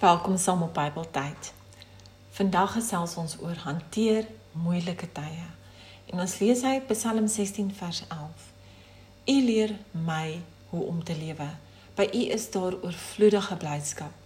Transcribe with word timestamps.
Welkom 0.00 0.36
saam 0.36 0.62
op 0.62 0.74
Bybeltyd. 0.74 1.52
Vandag 2.30 2.72
gesels 2.72 3.16
ons 3.20 3.34
oor 3.40 3.58
hanteer 3.66 4.24
moeilike 4.52 5.10
tye. 5.12 5.42
En 6.06 6.22
ons 6.24 6.36
lees 6.40 6.62
uit 6.62 6.86
Psalm 6.86 7.26
16 7.28 7.68
vers 7.74 8.00
11. 8.08 8.46
U 9.26 9.36
leer 9.44 9.74
my 9.90 10.40
hoe 10.70 10.86
om 10.86 11.04
te 11.04 11.16
lewe. 11.16 11.50
By 12.00 12.08
U 12.14 12.22
is 12.32 12.48
daar 12.50 12.78
oorvloedige 12.80 13.56
blydskap. 13.56 14.16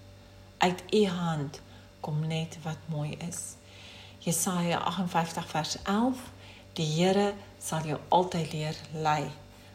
Uit 0.59 0.85
U 0.95 1.03
hand 1.07 1.61
kom 2.01 2.23
net 2.27 2.59
wat 2.63 2.79
mooi 2.87 3.19
is. 3.29 3.43
Jesaja 4.19 4.79
58 4.79 5.51
vers 5.57 5.77
11. 5.83 6.25
Die 6.79 6.91
Here 6.93 7.33
sal 7.59 7.83
jou 7.91 7.99
altyd 8.09 8.53
leer 8.53 8.83
lei. 8.93 9.27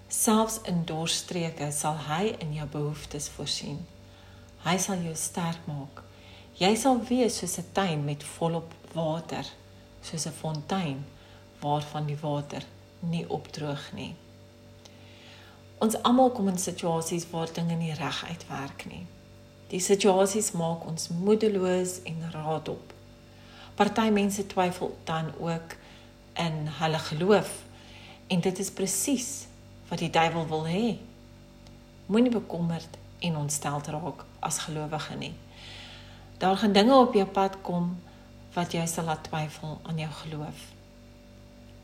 Selfs 0.07 0.61
in 0.63 0.85
dorstreke 0.85 1.73
sal 1.75 1.99
hy 2.07 2.37
in 2.39 2.55
jou 2.55 2.71
behoeftes 2.71 3.29
voorsien. 3.35 3.83
Hy 4.63 4.77
sal 4.77 5.03
jou 5.03 5.15
sterk 5.15 5.67
maak. 5.69 6.01
Jy 6.59 6.73
sal 6.75 6.99
wees 7.07 7.37
soos 7.39 7.57
'n 7.59 7.71
tuin 7.73 8.03
met 8.05 8.23
volop 8.23 8.73
water, 8.93 9.45
soos 10.01 10.25
'n 10.25 10.39
fontein 10.41 11.05
waarvan 11.61 12.05
die 12.05 12.17
water 12.21 12.63
nie 12.99 13.29
opdroog 13.29 13.93
nie. 13.93 14.15
Ons 15.79 15.95
almal 16.03 16.31
kom 16.31 16.47
in 16.47 16.57
situasies 16.57 17.29
waar 17.31 17.53
dinge 17.53 17.75
nie 17.75 17.93
reg 17.93 18.25
uitwerk 18.27 18.85
nie. 18.85 19.05
Die 19.69 19.79
situasies 19.79 20.51
maak 20.51 20.85
ons 20.85 21.07
moedeloos 21.07 22.01
en 22.03 22.31
raadop. 22.31 22.93
Party 23.75 24.09
mense 24.09 24.47
twyfel 24.47 24.97
dan 25.03 25.31
ook 25.39 25.75
in 26.33 26.67
hulle 26.67 26.99
geloof 26.99 27.63
en 28.27 28.41
dit 28.41 28.59
is 28.59 28.71
presies 28.71 29.47
wat 29.89 29.99
die 29.99 30.09
duiwel 30.09 30.47
wil 30.47 30.65
hê. 30.65 30.97
Moenie 32.05 32.31
bekommerd 32.31 32.97
en 33.19 33.35
ontstel 33.35 33.81
raak 33.85 34.25
as 34.39 34.59
gelowige 34.65 35.15
nie. 35.15 35.33
Daar 36.37 36.57
gaan 36.57 36.71
dinge 36.71 36.95
op 36.95 37.13
jou 37.13 37.25
pad 37.27 37.61
kom 37.61 37.97
wat 38.53 38.71
jou 38.71 38.87
sal 38.87 39.05
laat 39.05 39.23
twyfel 39.23 39.79
aan 39.83 39.97
jou 39.97 40.11
geloof. 40.11 40.61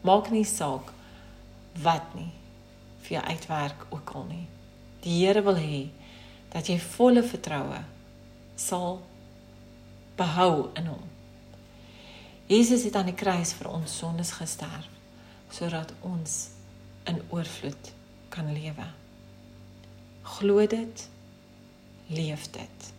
Maak 0.02 0.30
nie 0.32 0.46
saak 0.46 0.92
wat 1.82 2.14
nie 2.16 2.32
vir 3.06 3.18
jou 3.18 3.24
uitwerk 3.26 3.86
ook 3.90 4.10
al 4.16 4.24
nie. 4.30 4.46
Die 5.04 5.26
Here 5.26 5.44
wil 5.44 5.60
hê 5.60 5.82
dat 6.54 6.70
jy 6.72 6.80
volle 6.80 7.24
vertroue 7.24 7.82
sal 8.56 9.02
behou 10.16 10.70
in 10.80 10.88
hom. 10.88 11.04
Jesus 12.48 12.86
het 12.88 12.96
aan 12.96 13.10
die 13.10 13.18
kruis 13.18 13.54
vir 13.58 13.72
ons 13.74 13.98
sondes 14.00 14.32
gesterf 14.40 14.92
sodat 15.52 15.92
ons 16.02 16.50
in 17.10 17.20
oorvloed 17.30 17.92
kan 18.34 18.48
lewe. 18.54 18.88
Glo 20.24 20.66
dit 20.68 21.06
leef 22.08 22.50
dit. 22.50 22.94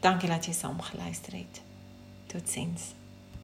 Dankie 0.00 0.28
dat 0.28 0.44
jy 0.44 0.52
saam 0.52 0.80
geluister 0.80 1.32
het. 1.32 1.62
Totsiens. 2.26 2.92